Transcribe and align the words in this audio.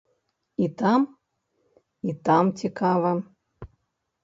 І 0.67 0.69
там, 0.81 1.01
і 2.01 2.11
там 2.25 2.51
цікава. 2.63 3.15